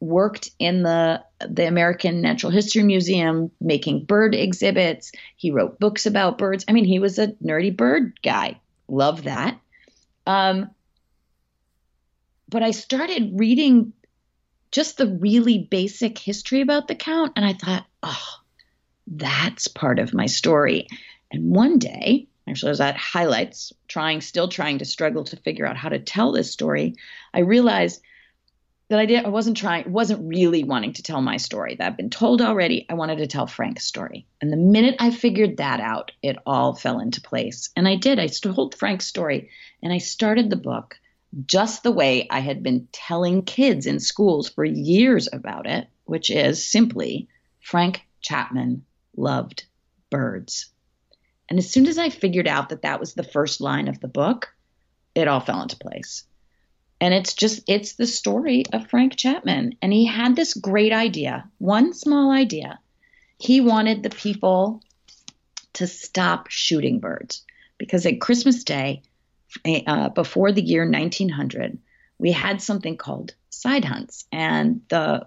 [0.01, 5.13] worked in the the American Natural History Museum making bird exhibits.
[5.37, 6.65] He wrote books about birds.
[6.69, 8.61] I mean, he was a nerdy bird guy.
[8.95, 9.59] Love that.
[10.27, 10.71] Um,
[12.49, 13.93] but I started reading
[14.71, 18.29] just the really basic history about the Count, and I thought, oh,
[19.07, 20.87] that's part of my story.
[21.33, 25.67] And one day, actually, I was at highlights, trying, still trying to struggle to figure
[25.67, 26.95] out how to tell this story.
[27.33, 28.01] I realized
[28.95, 31.97] that I didn't I wasn't trying wasn't really wanting to tell my story that I've
[31.97, 32.87] been told already.
[32.89, 34.25] I wanted to tell Frank's story.
[34.41, 37.71] And the minute I figured that out, it all fell into place.
[37.75, 38.21] And I did.
[38.21, 39.51] I told Frank's story
[39.83, 40.97] and I started the book
[41.45, 46.31] just the way I had been telling kids in schools for years about it, which
[46.31, 47.27] is simply
[47.61, 48.85] Frank Chapman
[49.17, 49.65] loved
[50.09, 50.67] birds.
[51.49, 54.07] And as soon as I figured out that that was the first line of the
[54.07, 54.55] book,
[55.17, 56.23] it all fell into place.
[57.01, 59.77] And it's just, it's the story of Frank Chapman.
[59.83, 62.79] And he had this great idea, one small idea.
[63.39, 64.81] He wanted the people
[65.75, 67.43] to stop shooting birds
[67.79, 69.03] because at Christmas Day,
[69.87, 71.79] uh, before the year 1900,
[72.19, 74.25] we had something called side hunts.
[74.33, 75.27] And the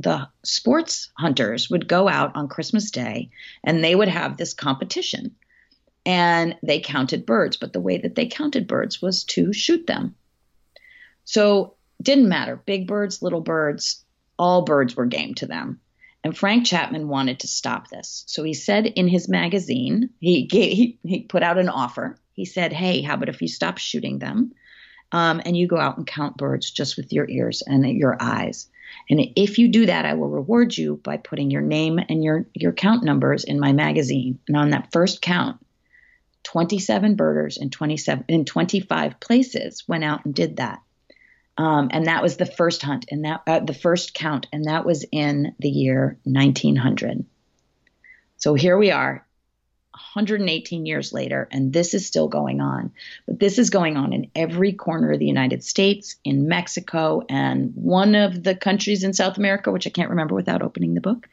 [0.00, 3.30] the sports hunters would go out on Christmas Day
[3.62, 5.36] and they would have this competition.
[6.04, 10.16] And they counted birds, but the way that they counted birds was to shoot them.
[11.24, 12.56] So didn't matter.
[12.56, 14.04] Big birds, little birds,
[14.38, 15.80] all birds were game to them.
[16.22, 18.24] And Frank Chapman wanted to stop this.
[18.26, 22.18] So he said in his magazine, he, gave, he, put out an offer.
[22.32, 24.52] He said, Hey, how about if you stop shooting them
[25.12, 28.68] um, and you go out and count birds just with your ears and your eyes?
[29.10, 32.46] And if you do that, I will reward you by putting your name and your,
[32.54, 34.38] your count numbers in my magazine.
[34.48, 35.58] And on that first count,
[36.44, 40.80] 27 birders in 27 in 25 places went out and did that.
[41.56, 44.84] Um, and that was the first hunt, and that uh, the first count, and that
[44.84, 47.24] was in the year 1900.
[48.38, 49.24] So here we are,
[49.92, 52.90] 118 years later, and this is still going on.
[53.26, 57.72] But this is going on in every corner of the United States, in Mexico, and
[57.74, 61.28] one of the countries in South America, which I can't remember without opening the book.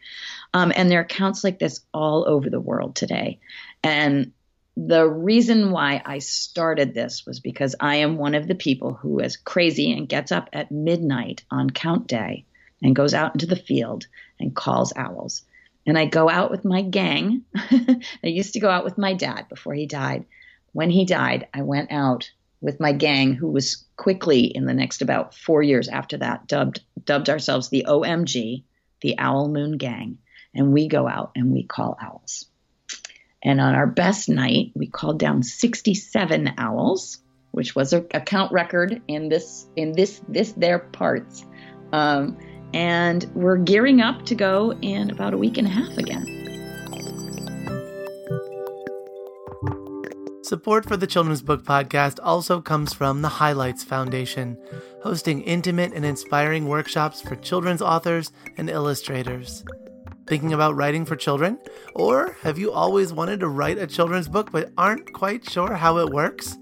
[0.54, 3.40] Um, and there are counts like this all over the world today.
[3.84, 4.32] And
[4.78, 9.20] the reason why I started this was because I am one of the people who
[9.20, 12.46] is crazy and gets up at midnight on count day
[12.82, 14.08] and goes out into the field
[14.40, 15.44] and calls owls.
[15.86, 17.44] And I go out with my gang.
[17.56, 20.26] I used to go out with my dad before he died.
[20.74, 22.32] When he died, I went out
[22.62, 26.82] with my gang, who was quickly in the next about four years after that dubbed
[27.04, 28.64] dubbed ourselves the OMG,
[29.02, 30.20] the Owl Moon Gang,
[30.54, 32.46] and we go out and we call owls.
[33.44, 37.20] And on our best night, we called down 67 owls,
[37.52, 41.46] which was a, a count record in this in this this their parts.
[41.92, 42.38] Um,
[42.74, 46.42] and we're gearing up to go in about a week and a half again.
[50.44, 54.58] Support for the Children's Book Podcast also comes from the Highlights Foundation,
[55.02, 59.64] hosting intimate and inspiring workshops for children's authors and illustrators.
[60.32, 61.60] Thinking about writing for children?
[61.94, 65.98] Or have you always wanted to write a children's book but aren't quite sure how
[65.98, 66.58] it works?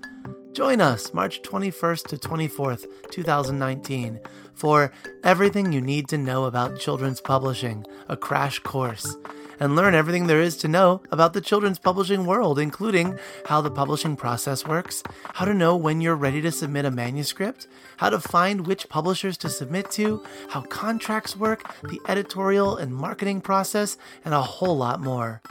[0.54, 4.22] Join us March 21st to 24th, 2019,
[4.56, 4.92] for
[5.24, 9.16] Everything You Need to Know About Children's Publishing, a crash course
[9.60, 13.72] and learn everything there is to know about the children's publishing world, including how the
[13.72, 17.68] publishing process works, how to know when you're ready to submit a manuscript,
[17.98, 23.42] how to find which publishers to submit to, how contracts work, the editorial and marketing
[23.42, 25.42] process, and a whole lot more.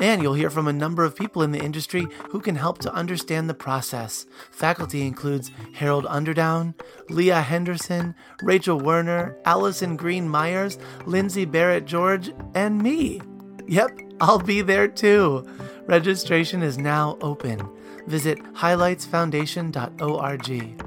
[0.00, 2.92] And you'll hear from a number of people in the industry who can help to
[2.92, 4.26] understand the process.
[4.50, 6.74] Faculty includes Harold Underdown,
[7.08, 13.20] Leah Henderson, Rachel Werner, Alison Green Myers, Lindsay Barrett George, and me.
[13.66, 15.46] Yep, I'll be there too.
[15.86, 17.66] Registration is now open.
[18.06, 20.82] Visit highlightsfoundation.org.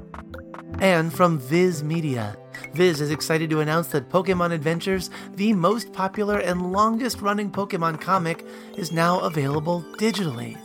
[0.80, 2.36] And from Viz Media.
[2.72, 8.00] Viz is excited to announce that Pokemon Adventures, the most popular and longest running Pokemon
[8.00, 8.44] comic,
[8.76, 10.56] is now available digitally.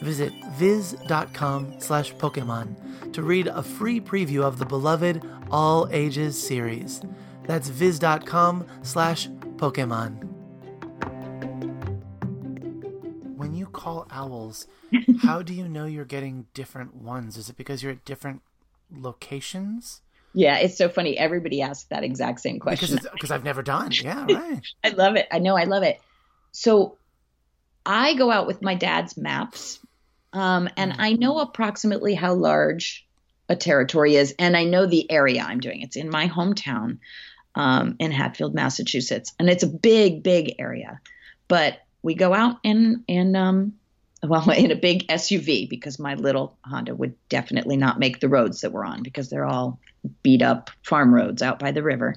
[0.00, 7.00] Visit viz.com slash Pokemon to read a free preview of the beloved All Ages series.
[7.44, 10.24] That's viz.com slash Pokemon.
[13.36, 14.66] When you call owls,
[15.22, 17.36] how do you know you're getting different ones?
[17.36, 18.42] Is it because you're at different
[18.90, 20.02] locations?
[20.32, 21.16] Yeah, it's so funny.
[21.16, 22.98] Everybody asks that exact same question.
[23.12, 23.92] Because I've never done.
[24.02, 24.62] Yeah, right.
[24.84, 25.26] I love it.
[25.32, 25.56] I know.
[25.56, 26.00] I love it.
[26.52, 26.98] So
[27.84, 29.78] I go out with my dad's maps,
[30.32, 33.06] um, and I know approximately how large
[33.48, 35.82] a territory is, and I know the area I'm doing.
[35.82, 36.98] It's in my hometown
[37.54, 41.00] um, in Hatfield, Massachusetts, and it's a big, big area.
[41.48, 43.74] But we go out in in um,
[44.28, 48.60] well, in a big SUV because my little Honda would definitely not make the roads
[48.60, 49.80] that we're on because they're all
[50.22, 52.16] beat up farm roads out by the river.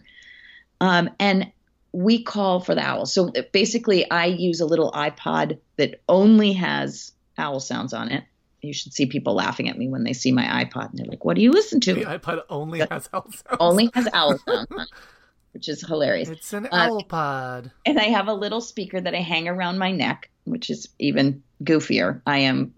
[0.81, 1.51] Um, and
[1.91, 3.05] we call for the owl.
[3.05, 8.23] So basically, I use a little iPod that only has owl sounds on it.
[8.61, 11.23] You should see people laughing at me when they see my iPod and they're like,
[11.23, 13.43] "What do you listen to?" The iPod only has owl sounds.
[13.59, 14.89] Only has owl sounds on it,
[15.53, 16.29] which is hilarious.
[16.29, 17.71] It's an uh, owl pod.
[17.85, 21.43] And I have a little speaker that I hang around my neck, which is even
[21.63, 22.21] goofier.
[22.25, 22.73] I am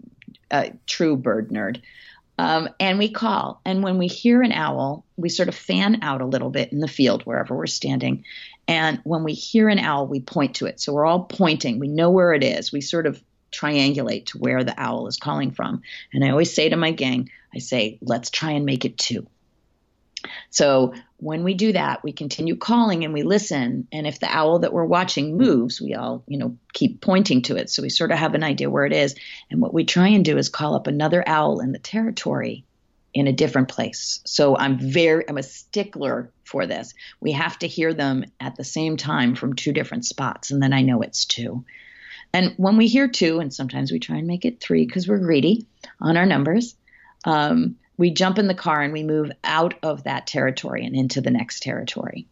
[0.50, 1.80] a true bird nerd.
[2.38, 3.60] Um, and we call.
[3.64, 6.80] And when we hear an owl, we sort of fan out a little bit in
[6.80, 8.24] the field wherever we're standing.
[8.66, 10.80] And when we hear an owl, we point to it.
[10.80, 11.78] So we're all pointing.
[11.78, 12.72] We know where it is.
[12.72, 15.82] We sort of triangulate to where the owl is calling from.
[16.12, 19.26] And I always say to my gang, I say, let's try and make it two.
[20.50, 23.86] So when we do that, we continue calling and we listen.
[23.92, 27.56] And if the owl that we're watching moves, we all, you know, keep pointing to
[27.56, 27.70] it.
[27.70, 29.14] So we sort of have an idea where it is.
[29.50, 32.64] And what we try and do is call up another owl in the territory
[33.14, 34.20] in a different place.
[34.24, 36.94] So I'm very, I'm a stickler for this.
[37.20, 40.50] We have to hear them at the same time from two different spots.
[40.50, 41.64] And then I know it's two.
[42.32, 45.18] And when we hear two, and sometimes we try and make it three because we're
[45.18, 45.66] greedy
[46.00, 46.74] on our numbers,
[47.24, 51.20] um, we jump in the car and we move out of that territory and into
[51.20, 52.26] the next territory.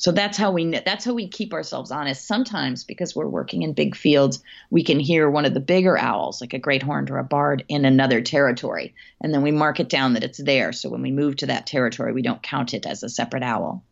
[0.00, 2.26] So that's how we that's how we keep ourselves honest.
[2.26, 6.40] Sometimes because we're working in big fields, we can hear one of the bigger owls,
[6.40, 9.90] like a great horned or a barred, in another territory, and then we mark it
[9.90, 10.72] down that it's there.
[10.72, 13.84] So when we move to that territory, we don't count it as a separate owl.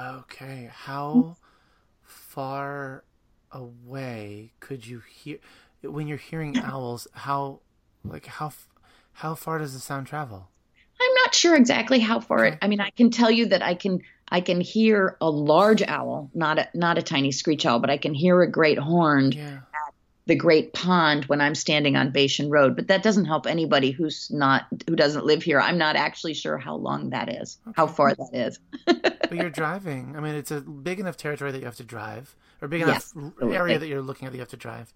[0.00, 1.30] Okay, how hmm.
[2.02, 3.04] far
[3.52, 5.38] away could you hear
[5.82, 7.06] when you're hearing owls?
[7.12, 7.60] How
[8.04, 8.52] like how
[9.12, 10.48] how far does the sound travel?
[11.32, 12.58] Not sure exactly how far it.
[12.60, 16.30] I mean, I can tell you that I can I can hear a large owl,
[16.34, 19.54] not a not a tiny screech owl, but I can hear a great horned Yeah.
[19.54, 19.94] at
[20.26, 22.76] the Great Pond when I'm standing on Bashan Road.
[22.76, 25.58] But that doesn't help anybody who's not who doesn't live here.
[25.58, 28.58] I'm not actually sure how long that is, how far that is.
[29.32, 30.14] But you're driving.
[30.14, 33.10] I mean, it's a big enough territory that you have to drive, or big enough
[33.16, 34.92] Yes, area that you're looking at that you have to drive.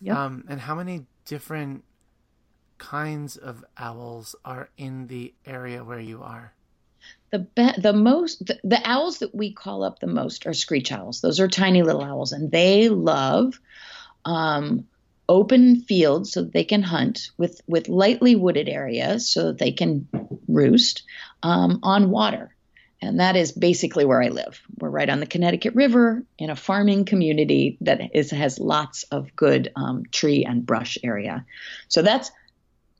[0.00, 0.16] Yep.
[0.16, 1.82] Um, and how many different
[2.82, 6.52] kinds of owls are in the area where you are?
[7.30, 10.90] The be- the most the, the owls that we call up the most are screech
[10.90, 11.20] owls.
[11.20, 13.58] Those are tiny little owls, and they love
[14.24, 14.86] um,
[15.28, 19.72] open fields so that they can hunt with with lightly wooded areas so that they
[19.72, 20.08] can
[20.48, 21.04] roost
[21.42, 22.54] um, on water.
[23.00, 24.60] And that is basically where I live.
[24.78, 29.34] We're right on the Connecticut River in a farming community that is has lots of
[29.36, 31.44] good um, tree and brush area.
[31.88, 32.30] So that's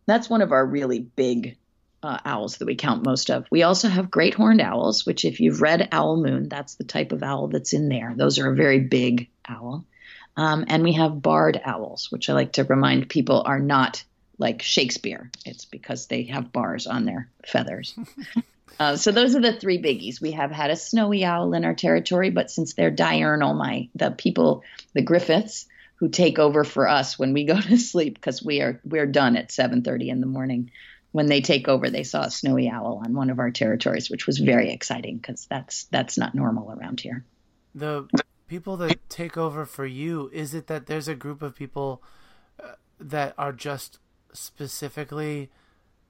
[0.07, 1.57] that's one of our really big
[2.03, 3.46] uh, owls that we count most of.
[3.50, 7.12] We also have great horned owls, which, if you've read Owl Moon, that's the type
[7.12, 8.12] of owl that's in there.
[8.16, 9.84] Those are a very big owl.
[10.36, 14.03] Um, and we have barred owls, which I like to remind people are not
[14.38, 15.30] like Shakespeare.
[15.44, 17.94] It's because they have bars on their feathers.
[18.80, 20.20] uh, so those are the three biggies.
[20.20, 24.11] We have had a snowy owl in our territory, but since they're diurnal, my the
[24.11, 25.66] people, the Griffiths,
[26.03, 29.36] who take over for us when we go to sleep because we are we're done
[29.36, 30.72] at 7:30 in the morning.
[31.12, 34.26] When they take over, they saw a snowy owl on one of our territories, which
[34.26, 37.24] was very exciting because that's that's not normal around here.
[37.76, 38.09] The
[38.48, 42.03] people that take over for you, is it that there's a group of people
[42.61, 44.00] uh, that are just
[44.32, 45.50] specifically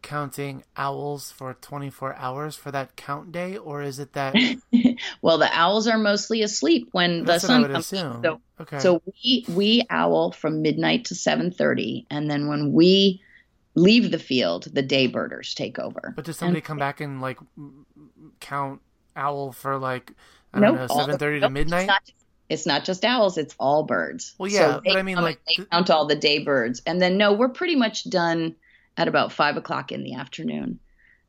[0.03, 4.35] counting owls for 24 hours for that count day or is it that
[5.23, 8.81] well the owls are mostly asleep when the sun comes so, okay.
[8.81, 13.23] so we we owl from midnight to 7:30 and then when we
[13.75, 16.13] leave the field the day birders take over.
[16.15, 17.39] But does somebody and, come back and like
[18.41, 18.81] count
[19.17, 20.13] owl for like
[20.53, 21.91] I don't know 7:30 to nope, midnight?
[22.49, 24.35] it's not, just owls it's all birds.
[24.39, 26.83] Well yeah so but I mean like they count all the day birds.
[26.87, 28.57] And then no we're pretty much done
[28.97, 30.79] at about five o'clock in the afternoon.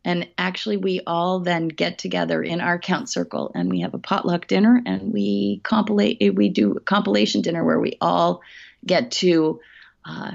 [0.05, 3.99] And actually, we all then get together in our count circle and we have a
[3.99, 8.41] potluck dinner and we compilate, we do a compilation dinner where we all
[8.85, 9.61] get to
[10.03, 10.31] uh,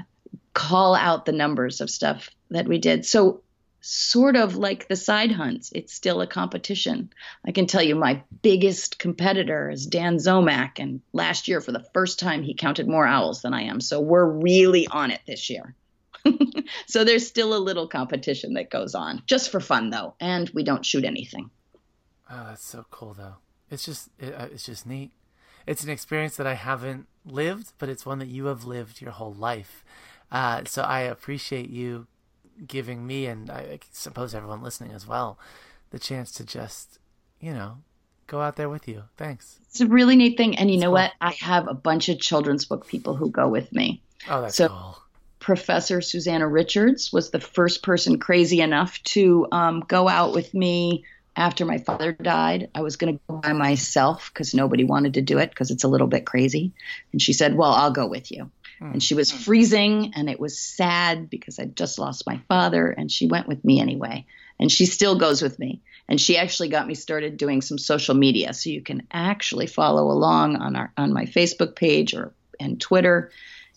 [0.53, 3.05] call out the numbers of stuff that we did.
[3.05, 3.41] So,
[3.81, 7.11] sort of like the side hunts, it's still a competition.
[7.45, 10.79] I can tell you my biggest competitor is Dan Zomack.
[10.79, 13.79] And last year, for the first time, he counted more owls than I am.
[13.79, 15.75] So, we're really on it this year.
[16.87, 20.63] so there's still a little competition that goes on, just for fun though, and we
[20.63, 21.49] don't shoot anything.
[22.29, 23.35] Oh, that's so cool though.
[23.71, 25.11] It's just it, uh, it's just neat.
[25.65, 29.11] It's an experience that I haven't lived, but it's one that you have lived your
[29.11, 29.83] whole life.
[30.31, 32.07] Uh, so I appreciate you
[32.67, 35.39] giving me and I suppose everyone listening as well
[35.91, 36.99] the chance to just
[37.39, 37.77] you know
[38.27, 39.03] go out there with you.
[39.17, 39.59] Thanks.
[39.69, 40.93] It's a really neat thing, and you it's know cool.
[40.93, 41.13] what?
[41.19, 44.01] I have a bunch of children's book people who go with me.
[44.29, 44.97] Oh, that's so, cool.
[45.49, 51.05] Professor Susanna Richards was the first person crazy enough to um, go out with me
[51.35, 52.69] after my father died.
[52.75, 55.83] I was going to go by myself because nobody wanted to do it because it's
[55.83, 56.73] a little bit crazy.
[57.11, 58.51] And she said, Well, I'll go with you.
[58.79, 58.93] Mm.
[58.93, 62.85] And she was freezing and it was sad because I'd just lost my father.
[62.85, 64.27] And she went with me anyway.
[64.59, 65.81] And she still goes with me.
[66.07, 68.53] And she actually got me started doing some social media.
[68.53, 73.31] So you can actually follow along on our on my Facebook page or and Twitter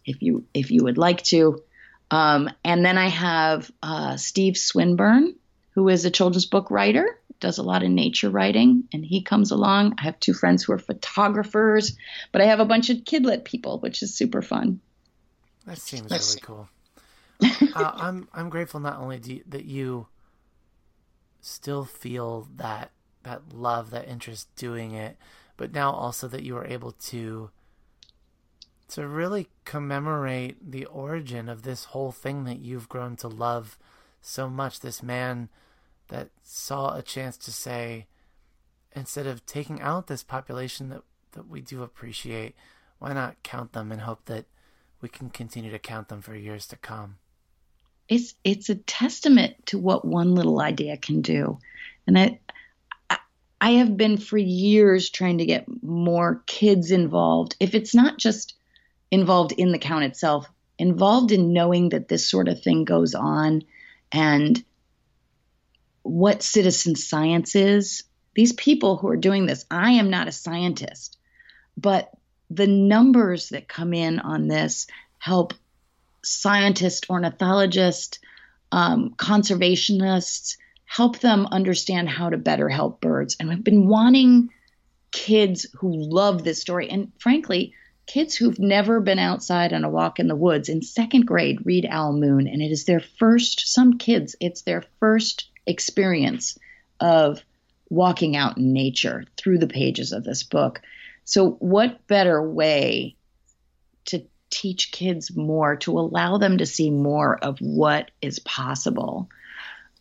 [0.05, 1.62] if you if you would like to.
[2.11, 5.34] Um, and then I have uh, Steve Swinburne,
[5.70, 9.50] who is a children's book writer, does a lot of nature writing, and he comes
[9.50, 9.94] along.
[9.98, 11.96] I have two friends who are photographers,
[12.30, 14.80] but I have a bunch of kidlet people, which is super fun.
[15.66, 16.68] That seems really cool.
[17.74, 20.07] uh, I'm I'm grateful not only you, that you
[21.40, 22.92] still feel that
[23.24, 25.16] that love, that interest doing it,
[25.57, 27.50] but now also that you are able to
[28.93, 33.78] to really commemorate the origin of this whole thing that you've grown to love
[34.20, 34.80] so much.
[34.80, 35.49] This man
[36.09, 38.07] that saw a chance to say,
[38.95, 42.55] instead of taking out this population that, that we do appreciate,
[42.99, 44.45] why not count them and hope that
[45.01, 47.16] we can continue to count them for years to come?
[48.11, 51.59] It's it's a testament to what one little idea can do,
[52.07, 52.40] and I
[53.59, 57.57] I have been for years trying to get more kids involved.
[57.59, 58.55] If it's not just
[59.12, 63.62] involved in the count itself, involved in knowing that this sort of thing goes on
[64.10, 64.64] and
[66.02, 68.04] what citizen science is.
[68.34, 71.18] These people who are doing this, I am not a scientist,
[71.76, 72.10] but
[72.50, 74.86] the numbers that come in on this
[75.18, 75.52] help
[76.24, 78.18] scientists, ornithologists,
[78.72, 80.56] um, conservationists,
[80.86, 83.36] help them understand how to better help birds.
[83.38, 84.48] And I've been wanting
[85.10, 86.88] kids who love this story.
[86.88, 87.74] And frankly,
[88.12, 91.86] kids who've never been outside on a walk in the woods in second grade read
[91.88, 96.58] Owl Moon, and it is their first, some kids, it's their first experience
[97.00, 97.42] of
[97.88, 100.82] walking out in nature through the pages of this book.
[101.24, 103.16] So, what better way
[104.06, 109.30] to teach kids more, to allow them to see more of what is possible?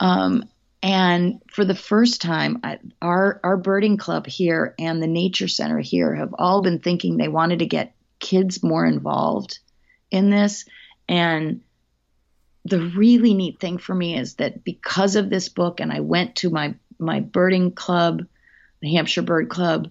[0.02, 0.50] Um,
[0.84, 5.80] and for the first time, I, our our birding club here and the nature center
[5.80, 9.60] here have all been thinking they wanted to get kids more involved
[10.10, 10.64] in this.
[11.10, 11.62] And
[12.64, 16.38] the really neat thing for me is that because of this book, and I went
[16.38, 18.26] to my my birding club,
[18.80, 19.90] the Hampshire Bird Club,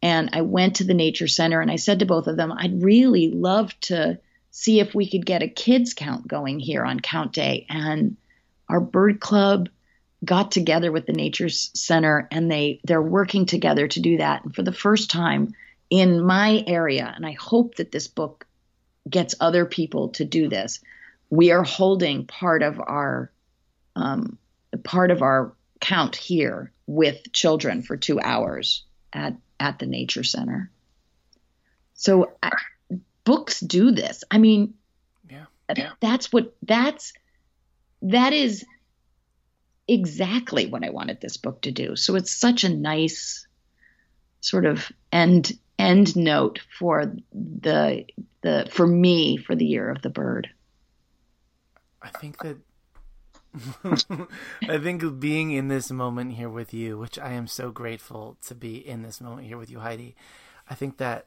[0.00, 2.82] and I went to the nature center, and I said to both of them, I'd
[2.82, 4.18] really love to
[4.52, 7.66] see if we could get a kids count going here on count day.
[7.68, 8.16] And
[8.68, 9.68] our bird club
[10.24, 14.54] got together with the nature center and they they're working together to do that and
[14.54, 15.52] for the first time
[15.92, 18.46] in my area and i hope that this book
[19.08, 20.80] gets other people to do this
[21.30, 23.32] we are holding part of our
[23.96, 24.38] um,
[24.84, 30.70] part of our count here with children for two hours at at the nature center.
[31.94, 32.50] So uh,
[33.24, 34.24] books do this.
[34.30, 34.74] I mean,
[35.30, 35.46] Yeah.
[35.76, 35.90] yeah.
[36.00, 37.12] that's what that's
[38.02, 38.64] that is
[39.88, 41.96] exactly what I wanted this book to do.
[41.96, 43.46] So it's such a nice
[44.40, 45.52] sort of end
[45.82, 48.04] end note for the
[48.42, 50.48] the for me for the year of the bird.
[52.00, 52.58] I think that
[54.68, 58.54] I think being in this moment here with you, which I am so grateful to
[58.54, 60.14] be in this moment here with you, Heidi.
[60.70, 61.26] I think that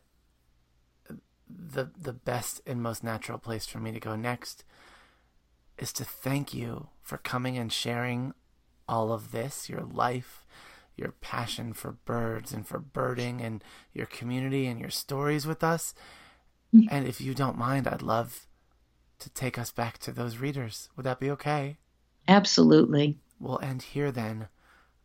[1.47, 4.63] the the best and most natural place for me to go next
[5.77, 8.33] is to thank you for coming and sharing
[8.87, 10.45] all of this, your life,
[10.95, 15.93] your passion for birds and for birding and your community and your stories with us.
[16.73, 16.87] Mm.
[16.89, 18.47] And if you don't mind, I'd love
[19.19, 20.89] to take us back to those readers.
[20.95, 21.77] Would that be okay?
[22.27, 23.17] Absolutely.
[23.39, 24.47] We'll end here then.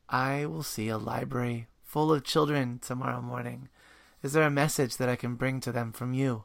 [0.09, 3.69] I will see a library full of children tomorrow morning.
[4.23, 6.45] Is there a message that I can bring to them from you?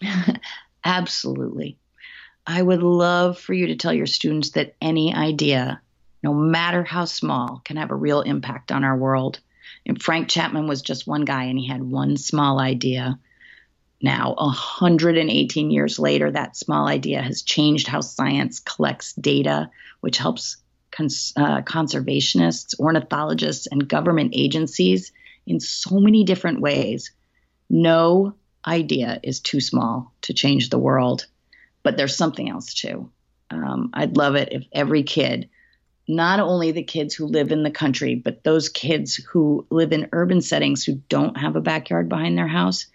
[0.84, 1.78] Absolutely.
[2.46, 5.80] I would love for you to tell your students that any idea,
[6.24, 9.40] no matter how small, can have a real impact on our world.
[9.84, 13.18] And Frank Chapman was just one guy and he had one small idea.
[14.00, 19.70] Now, 118 years later, that small idea has changed how science collects data,
[20.00, 20.56] which helps
[20.90, 25.12] cons- uh, conservationists, ornithologists, and government agencies
[25.46, 27.10] in so many different ways.
[27.68, 28.32] No
[28.66, 31.26] idea is too small to change the world,
[31.82, 33.10] but there's something else too.
[33.50, 35.50] Um, I'd love it if every kid,
[36.06, 40.10] not only the kids who live in the country, but those kids who live in
[40.12, 42.86] urban settings who don't have a backyard behind their house,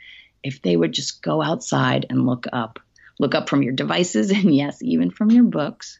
[0.43, 2.79] if they would just go outside and look up,
[3.19, 5.99] look up from your devices, and yes, even from your books,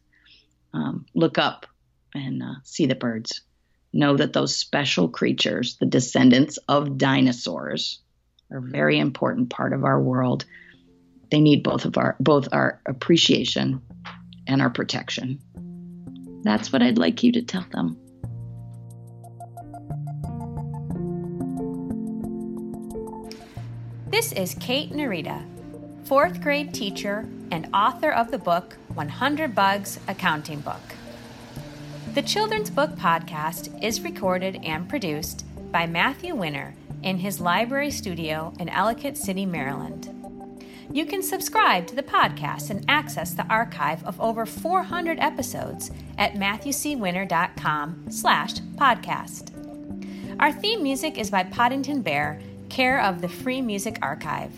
[0.73, 1.65] um, look up
[2.13, 3.41] and uh, see the birds.
[3.91, 7.99] Know that those special creatures, the descendants of dinosaurs,
[8.51, 10.45] are a very important part of our world.
[11.31, 13.81] They need both of our both our appreciation
[14.47, 15.39] and our protection.
[16.43, 17.97] That's what I'd like you to tell them.
[24.07, 25.45] This is Kate Narita,
[26.05, 30.81] fourth grade teacher and author of the book 100 Bugs A Counting Book.
[32.15, 36.73] The Children's Book Podcast is recorded and produced by Matthew Winner
[37.03, 40.18] in his library studio in Ellicott City, Maryland.
[40.91, 46.33] You can subscribe to the podcast and access the archive of over 400 episodes at
[46.33, 49.51] matthewcwinner.com slash podcast.
[50.39, 54.51] Our theme music is by Poddington Bear, care of the Free Music Archive.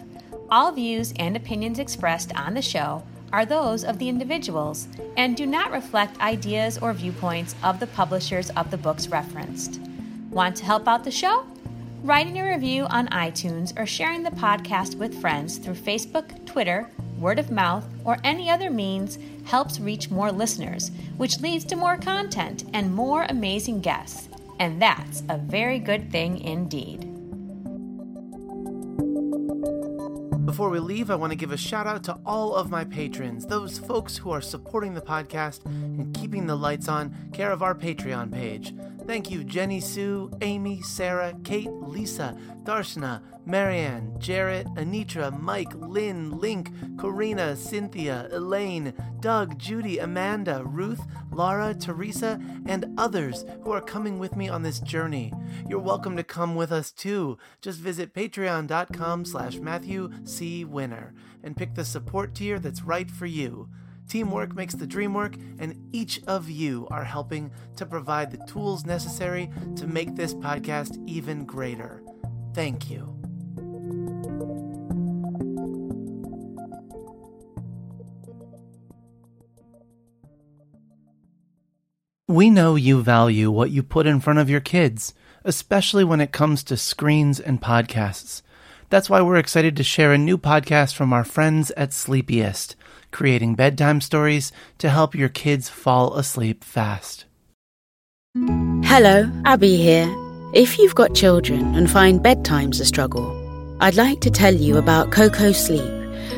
[0.50, 3.04] All views and opinions expressed on the show
[3.34, 8.50] are those of the individuals and do not reflect ideas or viewpoints of the publishers
[8.52, 9.82] of the books referenced.
[10.30, 11.46] Want to help out the show?
[12.04, 16.89] Writing a review on iTunes or sharing the podcast with friends through Facebook, Twitter,
[17.20, 21.97] word of mouth, or any other means helps reach more listeners, which leads to more
[21.97, 24.30] content and more amazing guests.
[24.60, 27.02] And that's a very good thing indeed.
[30.43, 33.45] Before we leave, I want to give a shout out to all of my patrons,
[33.45, 37.76] those folks who are supporting the podcast and keeping the lights on, care of our
[37.76, 38.74] Patreon page.
[39.06, 46.72] Thank you, Jenny Sue, Amy, Sarah, Kate, Lisa, Darshana, Marianne, Jarrett, Anitra, Mike, Lynn, Link,
[46.99, 54.36] Karina, Cynthia, Elaine, Doug, Judy, Amanda, Ruth, Laura, Teresa, and others who are coming with
[54.36, 55.34] me on this journey.
[55.68, 57.38] You're welcome to come with us too.
[57.62, 60.64] Just visit patreon.com slash Matthew C.
[60.64, 63.68] Winner and pick the support tier that's right for you.
[64.12, 68.86] Teamwork makes the dream work, and each of you are helping to provide the tools
[68.86, 72.03] necessary to make this podcast even greater.
[72.53, 73.18] Thank you.
[82.28, 85.14] We know you value what you put in front of your kids,
[85.45, 88.41] especially when it comes to screens and podcasts.
[88.89, 92.76] That's why we're excited to share a new podcast from our friends at Sleepiest,
[93.12, 97.26] creating bedtime stories to help your kids fall asleep fast.
[98.84, 100.09] Hello, Abby here.
[100.53, 103.38] If you've got children and find bedtime's a struggle,
[103.80, 105.91] I'd like to tell you about Koko Sleep,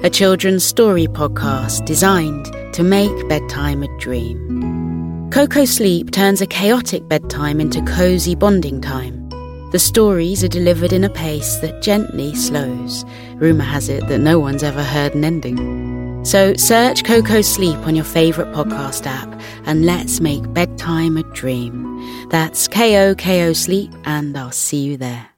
[0.03, 5.29] a children's story podcast designed to make bedtime a dream.
[5.31, 9.29] Koko Sleep turns a chaotic bedtime into cozy bonding time.
[9.71, 13.03] The stories are delivered in a pace that gently slows.
[13.37, 16.02] Rumour has it that no one's ever heard an ending.
[16.23, 22.29] So search Koko Sleep on your favorite podcast app and let's make bedtime a dream.
[22.29, 25.32] That's K O K O Sleep, and I'll see you there.